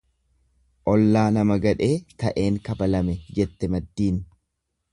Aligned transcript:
Ollaa 0.93 1.25
nama 1.35 1.57
gadhee 1.65 1.91
ta'een 2.23 2.57
kabalame 2.69 3.17
jette 3.41 3.71
maddiin. 3.75 4.19